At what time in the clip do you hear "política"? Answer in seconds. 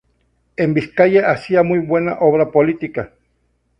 2.49-3.11